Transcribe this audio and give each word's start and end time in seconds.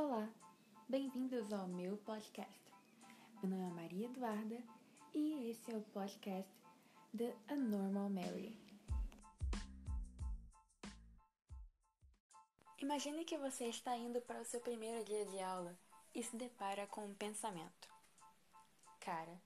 Olá, 0.00 0.28
bem-vindos 0.88 1.52
ao 1.52 1.66
meu 1.66 1.96
podcast. 1.96 2.72
Meu 3.42 3.50
nome 3.50 3.68
é 3.68 3.82
Maria 3.82 4.06
Eduarda 4.06 4.62
e 5.12 5.50
esse 5.50 5.72
é 5.72 5.76
o 5.76 5.82
podcast 5.82 6.48
The 7.16 7.34
Normal 7.56 8.08
Mary. 8.08 8.56
Imagine 12.78 13.24
que 13.24 13.36
você 13.38 13.64
está 13.64 13.96
indo 13.96 14.20
para 14.20 14.40
o 14.40 14.44
seu 14.44 14.60
primeiro 14.60 15.04
dia 15.04 15.26
de 15.26 15.40
aula 15.40 15.76
e 16.14 16.22
se 16.22 16.36
depara 16.36 16.86
com 16.86 17.04
um 17.04 17.14
pensamento: 17.14 17.88
Cara, 19.00 19.42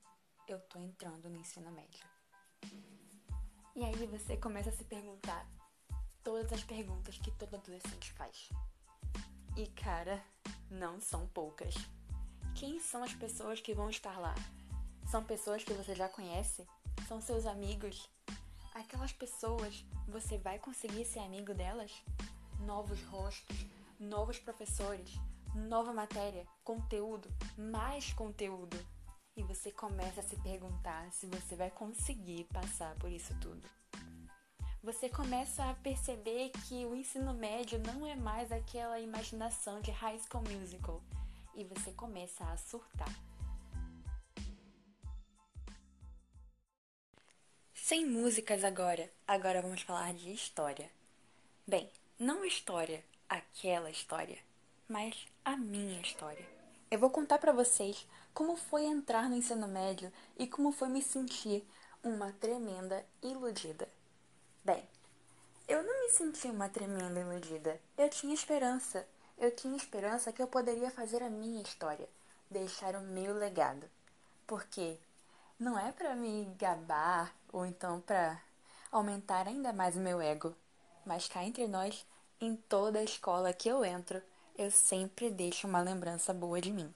eu 0.46 0.60
tô 0.68 0.78
entrando 0.78 1.30
no 1.30 1.38
ensino 1.38 1.72
médio. 1.72 2.06
E 3.74 3.82
aí 3.82 4.06
você 4.06 4.36
começa 4.36 4.68
a 4.68 4.74
se 4.74 4.84
perguntar 4.84 5.50
todas 6.22 6.52
as 6.52 6.62
perguntas 6.62 7.16
que 7.16 7.30
todo 7.38 7.54
adolescente 7.54 8.12
faz. 8.12 8.50
E 9.54 9.66
cara, 9.66 10.24
não 10.70 10.98
são 10.98 11.26
poucas. 11.26 11.74
Quem 12.54 12.80
são 12.80 13.04
as 13.04 13.12
pessoas 13.12 13.60
que 13.60 13.74
vão 13.74 13.90
estar 13.90 14.18
lá? 14.18 14.34
São 15.10 15.22
pessoas 15.22 15.62
que 15.62 15.74
você 15.74 15.94
já 15.94 16.08
conhece? 16.08 16.66
São 17.06 17.20
seus 17.20 17.44
amigos? 17.44 18.08
Aquelas 18.74 19.12
pessoas, 19.12 19.84
você 20.08 20.38
vai 20.38 20.58
conseguir 20.58 21.04
ser 21.04 21.18
amigo 21.18 21.52
delas? 21.52 21.92
Novos 22.60 23.02
rostos, 23.04 23.66
novos 24.00 24.38
professores, 24.38 25.10
nova 25.54 25.92
matéria, 25.92 26.46
conteúdo, 26.64 27.28
mais 27.58 28.10
conteúdo. 28.14 28.78
E 29.36 29.42
você 29.42 29.70
começa 29.70 30.20
a 30.20 30.24
se 30.24 30.36
perguntar 30.36 31.12
se 31.12 31.26
você 31.26 31.56
vai 31.56 31.70
conseguir 31.70 32.44
passar 32.44 32.94
por 32.94 33.10
isso 33.10 33.34
tudo 33.38 33.81
você 34.82 35.08
começa 35.08 35.62
a 35.70 35.74
perceber 35.74 36.50
que 36.66 36.84
o 36.86 36.96
ensino 36.96 37.32
médio 37.32 37.78
não 37.86 38.04
é 38.04 38.16
mais 38.16 38.50
aquela 38.50 38.98
imaginação 38.98 39.80
de 39.80 39.92
High 39.92 40.18
School 40.18 40.42
Musical 40.42 41.00
e 41.54 41.62
você 41.62 41.92
começa 41.92 42.44
a 42.44 42.56
surtar. 42.56 43.08
Sem 47.72 48.04
músicas 48.04 48.64
agora, 48.64 49.08
agora 49.26 49.62
vamos 49.62 49.82
falar 49.82 50.14
de 50.14 50.32
história. 50.32 50.90
Bem, 51.64 51.88
não 52.18 52.44
história, 52.44 53.04
aquela 53.28 53.88
história, 53.88 54.38
mas 54.88 55.26
a 55.44 55.56
minha 55.56 56.00
história. 56.00 56.44
Eu 56.90 56.98
vou 56.98 57.10
contar 57.10 57.38
para 57.38 57.52
vocês 57.52 58.04
como 58.34 58.56
foi 58.56 58.84
entrar 58.84 59.28
no 59.28 59.36
ensino 59.36 59.68
médio 59.68 60.12
e 60.36 60.46
como 60.48 60.72
foi 60.72 60.88
me 60.88 61.02
sentir 61.02 61.64
uma 62.02 62.32
tremenda 62.32 63.06
iludida. 63.22 63.88
Bem, 64.64 64.88
eu 65.66 65.82
não 65.82 66.04
me 66.04 66.10
senti 66.10 66.46
uma 66.46 66.68
tremenda 66.68 67.18
iludida. 67.18 67.80
Eu 67.98 68.08
tinha 68.08 68.32
esperança. 68.32 69.04
Eu 69.36 69.50
tinha 69.50 69.76
esperança 69.76 70.32
que 70.32 70.40
eu 70.40 70.46
poderia 70.46 70.88
fazer 70.88 71.20
a 71.20 71.28
minha 71.28 71.60
história, 71.60 72.08
deixar 72.48 72.94
o 72.94 73.00
meu 73.00 73.34
legado. 73.34 73.90
Porque 74.46 74.96
não 75.58 75.76
é 75.76 75.90
para 75.90 76.14
me 76.14 76.44
gabar 76.56 77.34
ou 77.52 77.66
então 77.66 78.00
para 78.02 78.40
aumentar 78.92 79.48
ainda 79.48 79.72
mais 79.72 79.96
o 79.96 80.00
meu 80.00 80.20
ego, 80.20 80.54
mas 81.04 81.26
cá 81.26 81.42
entre 81.42 81.66
nós, 81.66 82.06
em 82.40 82.54
toda 82.54 83.00
a 83.00 83.04
escola 83.04 83.52
que 83.52 83.68
eu 83.68 83.84
entro, 83.84 84.22
eu 84.56 84.70
sempre 84.70 85.28
deixo 85.28 85.66
uma 85.66 85.80
lembrança 85.80 86.32
boa 86.32 86.60
de 86.60 86.70
mim. 86.70 86.94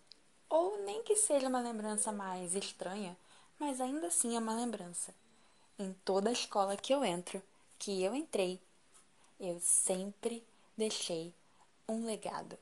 Ou 0.48 0.84
nem 0.84 1.02
que 1.02 1.16
seja 1.16 1.48
uma 1.48 1.60
lembrança 1.60 2.12
mais 2.12 2.54
estranha, 2.54 3.16
mas 3.58 3.80
ainda 3.80 4.06
assim 4.06 4.36
é 4.36 4.38
uma 4.38 4.54
lembrança. 4.54 5.12
Em 5.76 5.92
toda 6.04 6.28
a 6.28 6.32
escola 6.32 6.76
que 6.76 6.94
eu 6.94 7.04
entro, 7.04 7.42
que 7.78 8.02
eu 8.02 8.14
entrei, 8.14 8.60
eu 9.38 9.60
sempre 9.60 10.44
deixei 10.76 11.34
um 11.88 12.04
legado, 12.04 12.58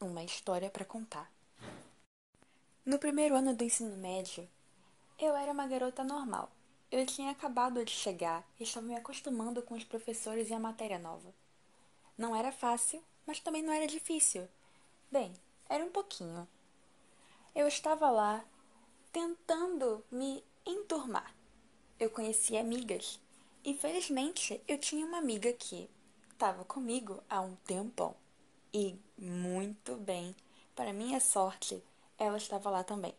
uma 0.00 0.22
história 0.22 0.70
para 0.70 0.84
contar. 0.84 1.30
No 2.84 2.98
primeiro 2.98 3.34
ano 3.36 3.54
do 3.54 3.64
ensino 3.64 3.96
médio, 3.96 4.48
eu 5.18 5.36
era 5.36 5.52
uma 5.52 5.66
garota 5.66 6.02
normal. 6.02 6.50
Eu 6.90 7.06
tinha 7.06 7.30
acabado 7.30 7.84
de 7.84 7.90
chegar 7.90 8.44
e 8.58 8.64
estava 8.64 8.86
me 8.86 8.94
acostumando 8.94 9.62
com 9.62 9.74
os 9.74 9.84
professores 9.84 10.50
e 10.50 10.54
a 10.54 10.58
matéria 10.58 10.98
nova. 10.98 11.32
Não 12.18 12.36
era 12.36 12.52
fácil, 12.52 13.02
mas 13.26 13.40
também 13.40 13.62
não 13.62 13.72
era 13.72 13.86
difícil. 13.86 14.48
Bem, 15.10 15.32
era 15.68 15.84
um 15.84 15.90
pouquinho. 15.90 16.46
Eu 17.54 17.66
estava 17.66 18.10
lá 18.10 18.44
tentando 19.12 20.04
me 20.10 20.42
enturmar. 20.66 21.34
Eu 21.98 22.10
conheci 22.10 22.56
amigas 22.56 23.20
Infelizmente, 23.64 24.60
eu 24.66 24.76
tinha 24.76 25.06
uma 25.06 25.18
amiga 25.18 25.52
que 25.52 25.88
estava 26.32 26.64
comigo 26.64 27.22
há 27.30 27.40
um 27.40 27.54
tempão. 27.64 28.16
E 28.74 28.98
muito 29.16 29.94
bem, 29.96 30.34
para 30.74 30.92
minha 30.92 31.20
sorte, 31.20 31.80
ela 32.18 32.36
estava 32.38 32.70
lá 32.70 32.82
também, 32.82 33.14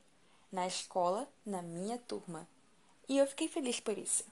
na 0.52 0.68
escola, 0.68 1.30
na 1.46 1.62
minha 1.62 1.98
turma. 1.98 2.46
E 3.08 3.18
eu 3.18 3.26
fiquei 3.26 3.48
feliz 3.48 3.80
por 3.80 3.98
isso. 3.98 4.26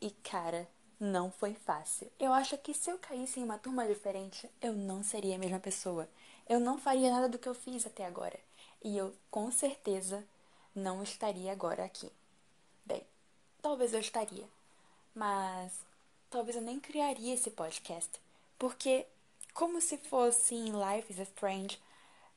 E 0.00 0.10
cara, 0.10 0.66
não 0.98 1.30
foi 1.30 1.52
fácil. 1.52 2.10
Eu 2.18 2.32
acho 2.32 2.56
que 2.56 2.72
se 2.72 2.90
eu 2.90 2.98
caísse 2.98 3.40
em 3.40 3.44
uma 3.44 3.58
turma 3.58 3.86
diferente, 3.86 4.48
eu 4.62 4.72
não 4.72 5.02
seria 5.02 5.34
a 5.34 5.38
mesma 5.38 5.60
pessoa. 5.60 6.08
Eu 6.48 6.58
não 6.58 6.78
faria 6.78 7.10
nada 7.10 7.28
do 7.28 7.38
que 7.38 7.48
eu 7.48 7.54
fiz 7.54 7.86
até 7.86 8.06
agora. 8.06 8.40
E 8.82 8.96
eu, 8.96 9.14
com 9.30 9.50
certeza, 9.50 10.26
não 10.74 11.02
estaria 11.02 11.52
agora 11.52 11.84
aqui. 11.84 12.10
Bem, 12.86 13.02
talvez 13.60 13.92
eu 13.92 14.00
estaria, 14.00 14.48
mas 15.14 15.72
talvez 16.30 16.56
eu 16.56 16.62
nem 16.62 16.80
criaria 16.80 17.34
esse 17.34 17.50
podcast, 17.50 18.20
porque, 18.58 19.06
como 19.52 19.80
se 19.80 19.96
fosse 19.98 20.54
em 20.54 20.72
Life 20.72 21.12
is 21.12 21.20
a 21.20 21.22
Strange, 21.22 21.78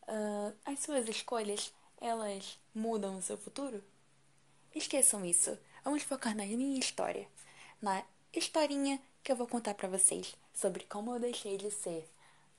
uh, 0.04 0.56
as 0.66 0.80
suas 0.80 1.08
escolhas 1.08 1.74
elas 2.00 2.60
mudam 2.74 3.18
o 3.18 3.22
seu 3.22 3.38
futuro? 3.38 3.84
Esqueçam 4.76 5.26
isso. 5.26 5.58
Vamos 5.84 6.04
focar 6.04 6.36
na 6.36 6.46
minha 6.46 6.80
história, 6.80 7.28
na 7.82 8.04
historinha 8.34 9.02
que 9.24 9.32
eu 9.32 9.36
vou 9.36 9.48
contar 9.48 9.74
para 9.74 9.90
vocês 9.90 10.36
sobre 10.54 10.84
como 10.86 11.14
eu 11.16 11.20
deixei 11.20 11.58
de 11.58 11.72
ser 11.72 12.08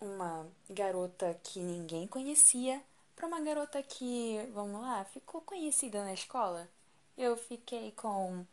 uma 0.00 0.46
garota 0.68 1.38
que 1.42 1.60
ninguém 1.60 2.06
conhecia 2.06 2.82
para 3.14 3.26
uma 3.26 3.40
garota 3.40 3.82
que, 3.82 4.38
vamos 4.52 4.80
lá, 4.80 5.04
ficou 5.04 5.40
conhecida 5.40 6.04
na 6.04 6.14
escola. 6.14 6.68
Eu 7.16 7.36
fiquei 7.36 7.90
com 7.92 8.46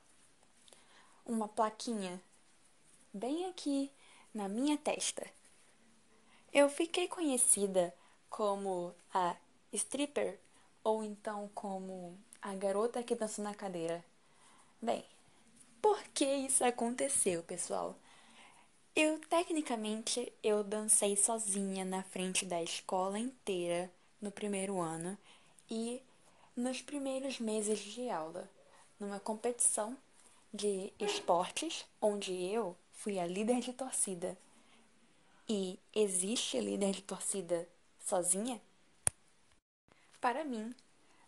uma 1.26 1.48
plaquinha 1.48 2.22
bem 3.12 3.46
aqui 3.46 3.92
na 4.34 4.48
minha 4.48 4.78
testa. 4.78 5.26
Eu 6.54 6.70
fiquei 6.70 7.08
conhecida 7.08 7.94
como 8.30 8.94
a 9.14 9.36
stripper 9.74 10.40
ou 10.84 11.04
então 11.04 11.50
como 11.54 12.18
a 12.42 12.54
garota 12.54 13.02
que 13.02 13.16
dançou 13.16 13.44
na 13.44 13.56
cadeira. 13.56 14.06
Bem, 14.82 15.04
por 15.82 16.02
que 16.14 16.26
isso 16.26 16.64
aconteceu, 16.64 17.42
pessoal? 17.44 17.96
Eu 18.96 19.20
tecnicamente 19.28 20.32
eu 20.44 20.64
dancei 20.64 21.18
sozinha 21.18 21.84
na 21.84 22.04
frente 22.04 22.46
da 22.46 22.62
escola 22.62 23.18
inteira 23.18 23.92
no 24.22 24.32
primeiro 24.32 24.80
ano 24.80 25.18
e 25.70 26.02
nos 26.56 26.82
primeiros 26.82 27.40
meses 27.40 27.80
de 27.80 28.10
aula, 28.10 28.50
numa 29.00 29.20
competição 29.20 29.98
de 30.56 30.94
esportes, 31.00 31.86
onde 32.02 32.34
eu 32.34 32.78
fui 32.94 33.20
a 33.20 33.28
líder 33.28 33.60
de 33.60 33.74
torcida. 33.74 34.38
E 35.48 35.78
existe 35.94 36.60
líder 36.60 36.94
de 36.94 37.02
torcida 37.02 37.68
sozinha? 38.00 38.62
Para 40.22 40.44
mim, 40.46 40.74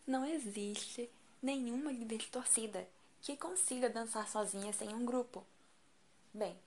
não 0.06 0.24
existe 0.24 1.10
nenhuma 1.42 1.92
líder 1.92 2.18
de 2.18 2.28
torcida 2.28 2.88
que 3.20 3.36
consiga 3.36 3.90
dançar 3.90 4.26
sozinha 4.28 4.72
sem 4.72 4.94
um 4.94 5.04
grupo. 5.04 5.44
Bem, 6.32 6.58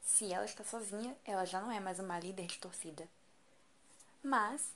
se 0.00 0.32
ela 0.32 0.44
está 0.44 0.62
sozinha, 0.62 1.16
ela 1.24 1.44
já 1.44 1.60
não 1.60 1.72
é 1.72 1.80
mais 1.80 1.98
uma 1.98 2.18
líder 2.18 2.46
de 2.46 2.58
torcida. 2.58 3.08
Mas 4.22 4.72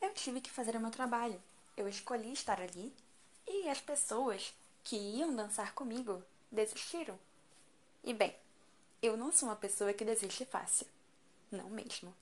eu 0.00 0.12
tive 0.12 0.40
que 0.40 0.50
fazer 0.50 0.76
o 0.76 0.80
meu 0.80 0.90
trabalho. 0.90 1.42
Eu 1.76 1.88
escolhi 1.88 2.32
estar 2.32 2.60
ali 2.60 2.92
e 3.48 3.68
as 3.68 3.80
pessoas 3.80 4.54
que 4.84 4.96
iam 4.96 5.34
dançar 5.34 5.74
comigo 5.74 6.22
desistiram. 6.54 7.18
E 8.02 8.14
bem, 8.14 8.34
eu 9.02 9.16
não 9.16 9.32
sou 9.32 9.48
uma 9.48 9.56
pessoa 9.56 9.92
que 9.92 10.04
desiste 10.04 10.44
fácil. 10.44 10.86
Não 11.50 11.68
mesmo. 11.68 12.14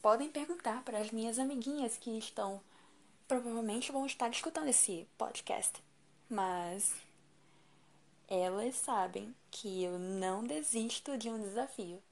Podem 0.00 0.28
perguntar 0.28 0.82
para 0.84 0.98
as 0.98 1.10
minhas 1.10 1.38
amiguinhas 1.38 1.96
que 1.96 2.18
estão 2.18 2.60
provavelmente 3.28 3.92
vão 3.92 4.04
estar 4.04 4.28
escutando 4.30 4.68
esse 4.68 5.06
podcast, 5.16 5.82
mas 6.28 6.92
elas 8.28 8.74
sabem 8.76 9.34
que 9.50 9.84
eu 9.84 9.98
não 9.98 10.44
desisto 10.44 11.16
de 11.16 11.30
um 11.30 11.40
desafio. 11.40 12.02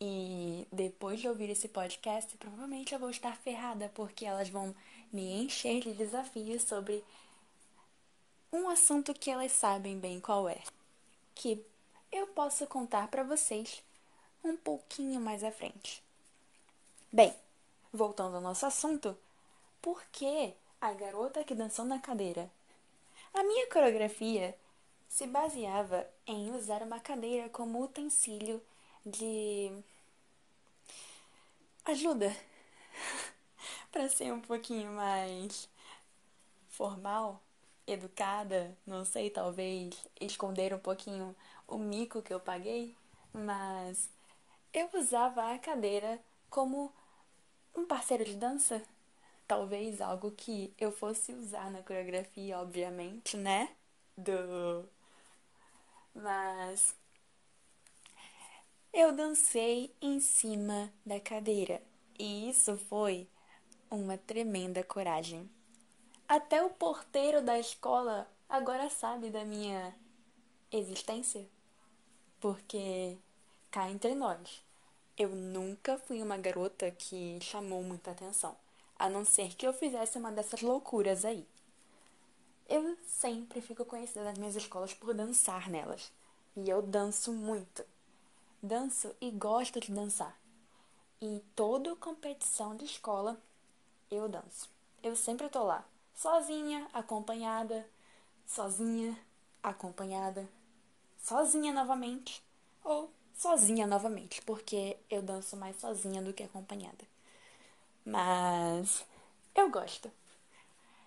E 0.00 0.66
depois 0.72 1.20
de 1.20 1.28
ouvir 1.28 1.50
esse 1.50 1.68
podcast, 1.68 2.36
provavelmente 2.36 2.92
eu 2.92 3.00
vou 3.00 3.10
estar 3.10 3.36
ferrada 3.36 3.90
porque 3.94 4.24
elas 4.24 4.48
vão 4.48 4.74
me 5.12 5.44
encher 5.44 5.80
de 5.80 5.92
desafios 5.92 6.62
sobre 6.62 7.02
um 8.54 8.68
assunto 8.68 9.12
que 9.12 9.32
elas 9.32 9.50
sabem 9.50 9.98
bem 9.98 10.20
qual 10.20 10.48
é, 10.48 10.62
que 11.34 11.66
eu 12.12 12.28
posso 12.28 12.64
contar 12.68 13.08
para 13.08 13.24
vocês 13.24 13.82
um 14.44 14.56
pouquinho 14.56 15.20
mais 15.20 15.42
à 15.42 15.50
frente. 15.50 16.00
Bem, 17.12 17.34
voltando 17.92 18.36
ao 18.36 18.40
nosso 18.40 18.64
assunto, 18.64 19.18
por 19.82 20.00
que 20.12 20.54
a 20.80 20.92
garota 20.92 21.42
que 21.42 21.52
dançou 21.52 21.84
na 21.84 21.98
cadeira? 21.98 22.48
A 23.32 23.42
minha 23.42 23.68
coreografia 23.68 24.56
se 25.08 25.26
baseava 25.26 26.06
em 26.24 26.54
usar 26.54 26.80
uma 26.82 27.00
cadeira 27.00 27.48
como 27.48 27.82
utensílio 27.82 28.62
de 29.04 29.72
ajuda 31.86 32.32
para 33.90 34.08
ser 34.08 34.32
um 34.32 34.40
pouquinho 34.40 34.92
mais 34.92 35.68
formal, 36.68 37.42
educada, 37.86 38.76
não 38.86 39.04
sei, 39.04 39.30
talvez 39.30 39.94
esconder 40.20 40.74
um 40.74 40.78
pouquinho 40.78 41.34
o 41.68 41.78
mico 41.78 42.22
que 42.22 42.32
eu 42.32 42.40
paguei, 42.40 42.96
mas 43.32 44.08
eu 44.72 44.88
usava 44.94 45.52
a 45.52 45.58
cadeira 45.58 46.20
como 46.50 46.92
um 47.76 47.86
parceiro 47.86 48.24
de 48.24 48.36
dança, 48.36 48.82
talvez 49.46 50.00
algo 50.00 50.30
que 50.32 50.72
eu 50.78 50.92
fosse 50.92 51.32
usar 51.32 51.70
na 51.70 51.82
coreografia, 51.82 52.58
obviamente, 52.58 53.36
né? 53.36 53.68
Do 54.16 54.88
mas 56.14 56.94
eu 58.92 59.12
dancei 59.12 59.92
em 60.00 60.20
cima 60.20 60.92
da 61.04 61.18
cadeira 61.20 61.82
e 62.18 62.48
isso 62.48 62.76
foi 62.76 63.28
uma 63.90 64.16
tremenda 64.16 64.82
coragem. 64.84 65.50
Até 66.28 66.62
o 66.62 66.70
porteiro 66.70 67.42
da 67.42 67.58
escola 67.58 68.28
agora 68.48 68.88
sabe 68.88 69.30
da 69.30 69.44
minha 69.44 69.94
existência, 70.72 71.46
porque 72.40 73.16
cá 73.70 73.90
entre 73.90 74.14
nós, 74.14 74.62
eu 75.16 75.30
nunca 75.30 75.98
fui 75.98 76.22
uma 76.22 76.36
garota 76.36 76.90
que 76.90 77.38
chamou 77.40 77.82
muita 77.82 78.10
atenção, 78.10 78.56
a 78.98 79.08
não 79.08 79.24
ser 79.24 79.54
que 79.54 79.66
eu 79.66 79.72
fizesse 79.72 80.18
uma 80.18 80.32
dessas 80.32 80.62
loucuras 80.62 81.24
aí. 81.24 81.46
Eu 82.68 82.96
sempre 83.06 83.60
fico 83.60 83.84
conhecida 83.84 84.24
nas 84.24 84.38
minhas 84.38 84.56
escolas 84.56 84.94
por 84.94 85.12
dançar 85.12 85.68
nelas, 85.68 86.10
e 86.56 86.70
eu 86.70 86.80
danço 86.80 87.32
muito 87.32 87.84
danço 88.64 89.14
e 89.20 89.30
gosto 89.30 89.78
de 89.78 89.92
dançar. 89.92 90.34
E 91.20 91.42
toda 91.54 91.94
competição 91.96 92.74
de 92.74 92.86
escola 92.86 93.38
eu 94.10 94.26
danço. 94.26 94.70
Eu 95.02 95.14
sempre 95.14 95.50
tô 95.50 95.62
lá, 95.64 95.84
sozinha, 96.14 96.86
acompanhada, 96.92 97.86
sozinha, 98.46 99.18
acompanhada, 99.62 100.48
sozinha 101.18 101.72
novamente 101.72 102.42
ou 102.82 103.10
sozinha 103.34 103.86
novamente, 103.86 104.40
porque 104.42 104.96
eu 105.10 105.22
danço 105.22 105.56
mais 105.56 105.76
sozinha 105.80 106.22
do 106.22 106.32
que 106.32 106.42
acompanhada. 106.42 107.04
Mas 108.04 109.04
eu 109.54 109.70
gosto. 109.70 110.10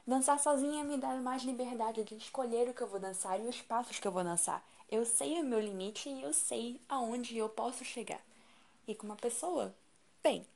Dançar 0.06 0.40
sozinha 0.40 0.84
me 0.84 0.98
dá 0.98 1.14
mais 1.16 1.44
liberdade 1.44 2.04
de 2.04 2.16
escolher 2.16 2.70
o 2.70 2.74
que 2.74 2.82
eu 2.82 2.88
vou 2.88 3.00
dançar 3.00 3.40
e 3.40 3.48
os 3.48 3.62
passos 3.62 4.00
que 4.00 4.08
eu 4.08 4.12
vou 4.12 4.24
dançar. 4.24 4.64
Eu 4.90 5.06
sei 5.06 5.40
o 5.40 5.44
meu 5.44 5.60
limite 5.60 6.10
e 6.10 6.22
eu 6.22 6.34
sei 6.34 6.80
aonde 6.88 7.38
eu 7.38 7.50
posso 7.50 7.84
chegar. 7.84 8.22
E 8.88 8.96
com 8.96 9.06
uma 9.06 9.18
pessoa, 9.18 9.76
bem, 10.24 10.48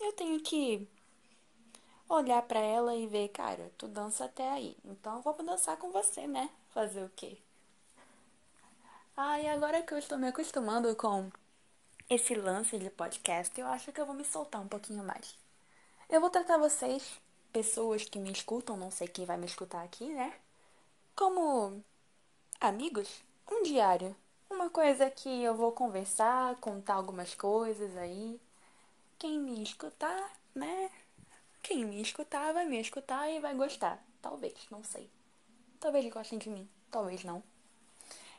eu 0.00 0.12
tenho 0.14 0.40
que 0.40 0.88
olhar 2.14 2.42
para 2.42 2.60
ela 2.60 2.94
e 2.94 3.06
ver, 3.06 3.28
cara, 3.28 3.70
tu 3.78 3.88
dança 3.88 4.24
até 4.24 4.48
aí, 4.50 4.76
então 4.84 5.20
vamos 5.22 5.44
dançar 5.44 5.76
com 5.76 5.90
você, 5.90 6.26
né? 6.26 6.50
Fazer 6.70 7.04
o 7.04 7.10
quê? 7.14 7.38
Ah, 9.16 9.40
e 9.40 9.48
agora 9.48 9.82
que 9.82 9.94
eu 9.94 9.98
estou 9.98 10.18
me 10.18 10.28
acostumando 10.28 10.94
com 10.96 11.30
esse 12.08 12.34
lance 12.34 12.78
de 12.78 12.90
podcast, 12.90 13.58
eu 13.60 13.66
acho 13.68 13.92
que 13.92 14.00
eu 14.00 14.06
vou 14.06 14.14
me 14.14 14.24
soltar 14.24 14.60
um 14.60 14.68
pouquinho 14.68 15.04
mais. 15.04 15.38
Eu 16.08 16.20
vou 16.20 16.30
tratar 16.30 16.58
vocês, 16.58 17.20
pessoas 17.52 18.04
que 18.04 18.18
me 18.18 18.32
escutam, 18.32 18.76
não 18.76 18.90
sei 18.90 19.08
quem 19.08 19.24
vai 19.24 19.36
me 19.36 19.46
escutar 19.46 19.82
aqui, 19.82 20.06
né? 20.08 20.34
Como 21.14 21.82
amigos 22.60 23.22
um 23.50 23.62
diário. 23.62 24.14
Uma 24.50 24.70
coisa 24.70 25.10
que 25.10 25.42
eu 25.42 25.54
vou 25.54 25.72
conversar, 25.72 26.56
contar 26.56 26.94
algumas 26.94 27.34
coisas 27.34 27.96
aí. 27.96 28.40
Quem 29.18 29.38
me 29.40 29.62
escutar, 29.62 30.32
né? 30.54 30.90
Quem 31.74 31.86
me 31.86 32.00
escutar 32.00 32.52
vai 32.52 32.64
me 32.64 32.80
escutar 32.80 33.28
e 33.28 33.40
vai 33.40 33.52
gostar. 33.52 34.00
Talvez, 34.22 34.54
não 34.70 34.84
sei. 34.84 35.10
Talvez 35.80 36.08
gostem 36.08 36.38
de 36.38 36.48
mim, 36.48 36.68
talvez 36.88 37.24
não. 37.24 37.42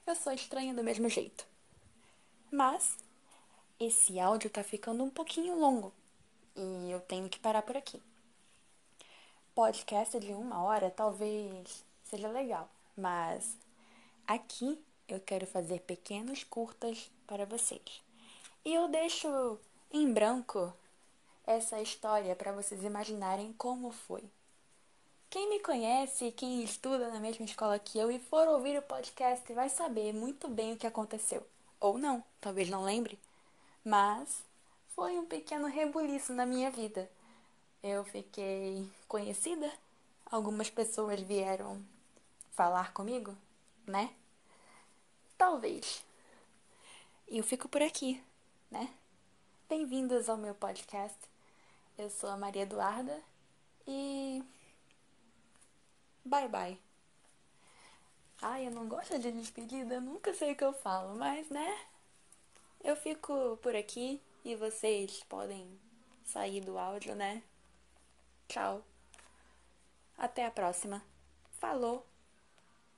Eu 0.07 0.15
sou 0.15 0.31
estranha 0.31 0.73
do 0.73 0.81
mesmo 0.81 1.09
jeito. 1.09 1.45
Mas 2.49 2.97
esse 3.77 4.21
áudio 4.21 4.49
tá 4.49 4.63
ficando 4.63 5.03
um 5.03 5.09
pouquinho 5.09 5.59
longo 5.59 5.91
e 6.55 6.89
eu 6.89 7.01
tenho 7.01 7.27
que 7.27 7.37
parar 7.37 7.61
por 7.61 7.75
aqui. 7.75 8.01
Podcast 9.53 10.17
de 10.17 10.31
uma 10.31 10.63
hora 10.63 10.89
talvez 10.89 11.83
seja 12.05 12.29
legal, 12.29 12.69
mas 12.95 13.57
aqui 14.25 14.81
eu 15.09 15.19
quero 15.19 15.45
fazer 15.45 15.81
pequenos 15.81 16.45
curtas 16.45 17.11
para 17.27 17.45
vocês. 17.45 18.01
E 18.63 18.73
eu 18.73 18.87
deixo 18.87 19.59
em 19.91 20.09
branco 20.13 20.73
essa 21.47 21.79
história 21.81 22.35
para 22.35 22.51
vocês 22.51 22.83
imaginarem 22.83 23.53
como 23.53 23.91
foi. 23.91 24.23
Quem 25.29 25.49
me 25.49 25.59
conhece, 25.59 26.31
quem 26.31 26.63
estuda 26.63 27.09
na 27.09 27.19
mesma 27.19 27.45
escola 27.45 27.77
que 27.77 27.97
eu 27.97 28.09
e 28.09 28.19
for 28.19 28.47
ouvir 28.47 28.77
o 28.77 28.81
podcast 28.81 29.51
vai 29.53 29.69
saber 29.69 30.13
muito 30.13 30.47
bem 30.47 30.73
o 30.73 30.77
que 30.77 30.87
aconteceu. 30.87 31.45
Ou 31.79 31.97
não, 31.97 32.23
talvez 32.39 32.69
não 32.69 32.83
lembre. 32.83 33.19
Mas 33.83 34.43
foi 34.95 35.17
um 35.17 35.25
pequeno 35.25 35.67
rebuliço 35.67 36.33
na 36.33 36.45
minha 36.45 36.71
vida. 36.71 37.09
Eu 37.83 38.03
fiquei 38.05 38.89
conhecida, 39.07 39.71
algumas 40.25 40.69
pessoas 40.69 41.19
vieram 41.19 41.83
falar 42.53 42.93
comigo, 42.93 43.35
né? 43.85 44.09
Talvez. 45.37 46.03
E 47.27 47.37
eu 47.37 47.43
fico 47.43 47.67
por 47.67 47.81
aqui, 47.81 48.23
né? 48.71 48.89
Bem-vindos 49.67 50.29
ao 50.29 50.37
meu 50.37 50.55
podcast. 50.55 51.34
Eu 51.97 52.09
sou 52.09 52.29
a 52.29 52.37
Maria 52.37 52.63
Eduarda 52.63 53.21
e. 53.87 54.43
Bye 56.25 56.49
bye. 56.49 56.79
Ai, 58.41 58.67
eu 58.67 58.71
não 58.71 58.87
gosto 58.87 59.17
de 59.17 59.31
despedida, 59.31 60.01
nunca 60.01 60.33
sei 60.33 60.51
o 60.51 60.55
que 60.55 60.63
eu 60.63 60.73
falo, 60.73 61.15
mas 61.17 61.49
né? 61.49 61.79
Eu 62.83 62.95
fico 62.95 63.57
por 63.61 63.75
aqui 63.75 64.21
e 64.43 64.55
vocês 64.55 65.23
podem 65.23 65.79
sair 66.25 66.61
do 66.61 66.77
áudio, 66.77 67.15
né? 67.15 67.41
Tchau. 68.47 68.83
Até 70.17 70.45
a 70.45 70.51
próxima. 70.51 71.01
Falou! 71.59 72.05